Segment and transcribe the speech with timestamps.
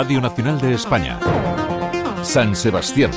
[0.00, 1.18] Radio Nacional de España.
[2.22, 3.10] San Sebastián.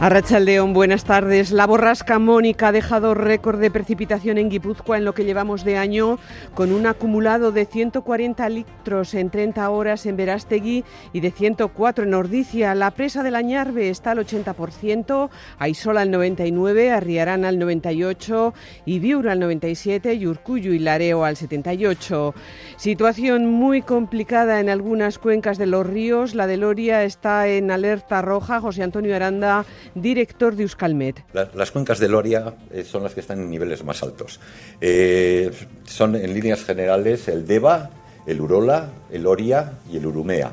[0.00, 1.50] Arrachaldeón, buenas tardes.
[1.50, 5.76] La borrasca Mónica ha dejado récord de precipitación en Guipúzcoa en lo que llevamos de
[5.76, 6.20] año,
[6.54, 12.14] con un acumulado de 140 litros en 30 horas en Verástegui y de 104 en
[12.14, 12.76] Ordicia.
[12.76, 18.52] La presa de la Ñarbe está al 80%, Aisola al 99%, Arriarán al 98%
[18.86, 22.34] y al 97% y Urcuyo y Lareo al 78%.
[22.76, 26.36] Situación muy complicada en algunas cuencas de los ríos.
[26.36, 28.60] La de Loria está en alerta roja.
[28.60, 29.64] José Antonio Aranda
[29.94, 31.24] director de Euskalmet.
[31.32, 34.40] las cuencas de Loria eh, son las que están en niveles más altos.
[34.80, 35.50] Eh,
[35.84, 37.90] son en líneas generales el Deva,
[38.26, 40.52] el Urola, el Oria y el Urumea.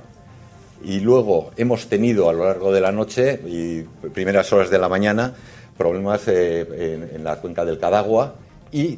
[0.83, 4.89] Y luego hemos tenido a lo largo de la noche y primeras horas de la
[4.89, 5.33] mañana
[5.77, 8.35] problemas eh, en la cuenca del Cadagua
[8.71, 8.97] y,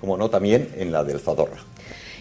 [0.00, 1.58] como no, también en la del Zadorra.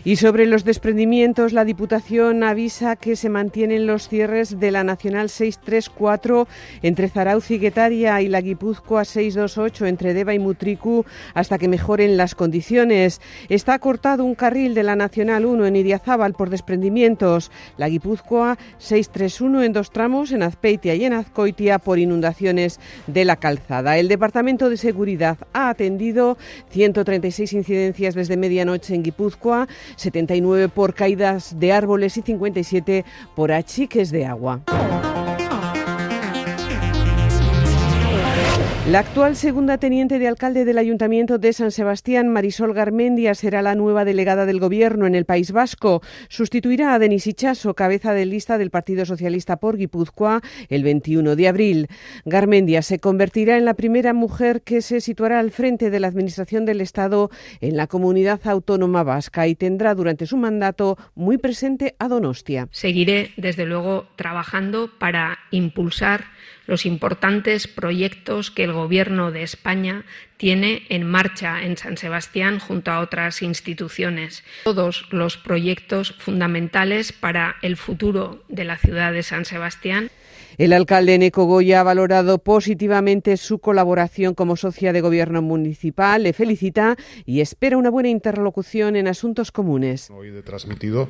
[0.08, 5.32] Y sobre los desprendimientos, la Diputación avisa que se mantienen los cierres de la Nacional
[5.32, 6.48] 634
[6.84, 12.18] entre Zarauz y Guetaria y la Guipúzcoa 628 entre Deva y Mutricu hasta que mejoren
[12.18, 13.20] las condiciones.
[13.50, 17.50] Está cortado un carril de la Nacional 1 en Idiazábal por desprendimientos.
[17.78, 23.38] La Guipúzcoa 631 en dos tramos en Azpeitia y en Azcoitia por inundaciones de la
[23.38, 23.98] calzada.
[23.98, 26.38] El Departamento de Seguridad ha atendido
[26.70, 34.12] 136 incidencias desde medianoche en Guipúzcoa, 79 por caídas de árboles y 57 por achiques
[34.12, 34.62] de agua.
[38.88, 43.74] La actual segunda teniente de alcalde del Ayuntamiento de San Sebastián, Marisol Garmendia, será la
[43.74, 46.04] nueva delegada del Gobierno en el País Vasco.
[46.30, 51.48] Sustituirá a Denis Ichaso, cabeza de lista del Partido Socialista por Guipúzcoa, el 21 de
[51.48, 51.88] abril.
[52.26, 56.66] Garmendia se convertirá en la primera mujer que se situará al frente de la Administración
[56.66, 62.08] del Estado en la comunidad autónoma vasca y tendrá durante su mandato muy presente a
[62.08, 62.68] Donostia.
[62.70, 66.26] Seguiré, desde luego, trabajando para impulsar
[66.68, 70.04] los importantes proyectos que el Gobierno de España
[70.38, 74.44] tiene en marcha en San Sebastián junto a otras instituciones.
[74.64, 80.10] Todos los proyectos fundamentales para el futuro de la ciudad de San Sebastián.
[80.58, 86.32] El alcalde Neco Goya ha valorado positivamente su colaboración como socia de gobierno municipal, le
[86.32, 86.96] felicita
[87.26, 90.10] y espera una buena interlocución en asuntos comunes.
[90.12, 91.10] Hoy he transmitido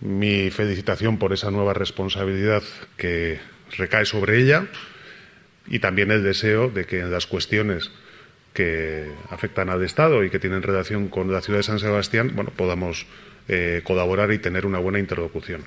[0.00, 2.62] mi felicitación por esa nueva responsabilidad
[2.96, 3.38] que
[3.76, 4.66] recae sobre ella
[5.66, 7.90] y también el deseo de que en las cuestiones
[8.52, 12.50] que afectan al Estado y que tienen relación con la ciudad de San Sebastián, bueno,
[12.56, 13.06] podamos
[13.48, 15.62] eh, colaborar y tener una buena interlocución.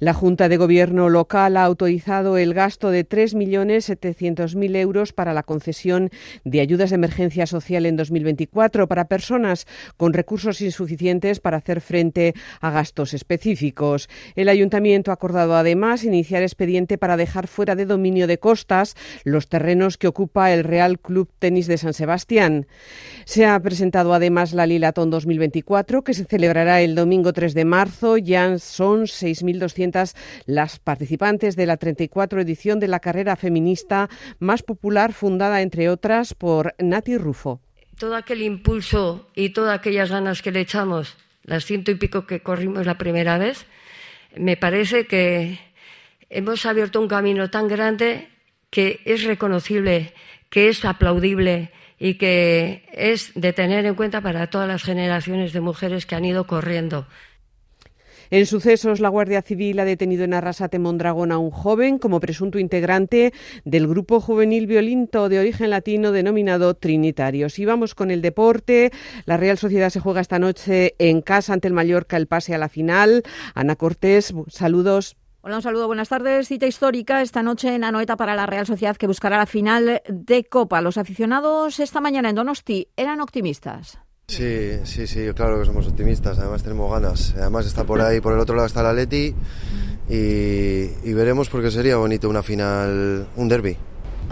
[0.00, 6.10] La Junta de Gobierno local ha autorizado el gasto de 3.700.000 euros para la concesión
[6.44, 12.34] de ayudas de emergencia social en 2024 para personas con recursos insuficientes para hacer frente
[12.60, 14.08] a gastos específicos.
[14.34, 19.48] El Ayuntamiento ha acordado además iniciar expediente para dejar fuera de dominio de costas los
[19.48, 22.66] terrenos que ocupa el Real Club Tenis de San Sebastián.
[23.26, 27.66] Se ha presentado además la Lilatón 2024 que se celebrará el domingo domingo 3 de
[27.66, 28.16] marzo.
[28.16, 34.08] Ya son 6.200 las participantes de la 34 edición de la carrera feminista
[34.38, 37.60] más popular, fundada, entre otras, por Nati Rufo.
[37.98, 42.40] Todo aquel impulso y todas aquellas ganas que le echamos, las ciento y pico que
[42.40, 43.66] corrimos la primera vez,
[44.34, 45.58] me parece que
[46.30, 48.30] hemos abierto un camino tan grande
[48.70, 50.14] que es reconocible,
[50.48, 55.60] que es aplaudible y que es de tener en cuenta para todas las generaciones de
[55.60, 57.06] mujeres que han ido corriendo.
[58.30, 62.58] En sucesos, la Guardia Civil ha detenido en Arrasate Mondragón a un joven como presunto
[62.58, 63.32] integrante
[63.64, 67.60] del grupo juvenil violento de origen latino denominado Trinitarios.
[67.60, 68.90] Y vamos con el deporte.
[69.24, 72.58] La Real Sociedad se juega esta noche en casa ante el Mallorca el pase a
[72.58, 73.22] la final.
[73.54, 75.16] Ana Cortés, saludos.
[75.44, 76.46] Hola, un saludo, buenas tardes.
[76.46, 80.44] Cita histórica esta noche en Anoeta para la Real Sociedad que buscará la final de
[80.44, 80.80] Copa.
[80.80, 83.98] Los aficionados esta mañana en Donosti eran optimistas.
[84.28, 87.34] Sí, sí, sí, claro que somos optimistas, además tenemos ganas.
[87.36, 89.34] Además está por ahí, por el otro lado está la Leti
[90.08, 93.76] y, veremos porque sería bonito una final, un derby.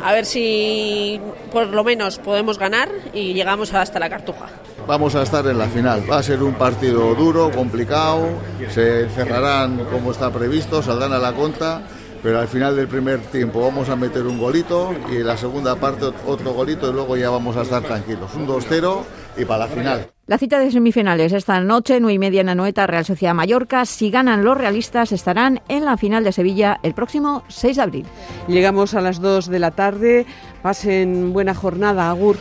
[0.03, 1.21] A ver si
[1.53, 4.47] por lo menos podemos ganar y llegamos hasta la cartuja.
[4.87, 6.11] Vamos a estar en la final.
[6.11, 8.29] Va a ser un partido duro, complicado.
[8.71, 11.83] Se cerrarán como está previsto, saldrán a la conta.
[12.23, 15.77] Pero al final del primer tiempo vamos a meter un golito y en la segunda
[15.77, 18.35] parte otro golito y luego ya vamos a estar tranquilos.
[18.35, 19.03] Un 2-0
[19.39, 20.11] y para la final.
[20.31, 23.85] La cita de semifinales esta noche, nueve y media en Anoeta, Real Sociedad Mallorca.
[23.85, 28.07] Si ganan los realistas, estarán en la final de Sevilla el próximo 6 de abril.
[28.47, 30.27] Llegamos a las 2 de la tarde.
[30.63, 32.37] Pasen buena jornada, Agur.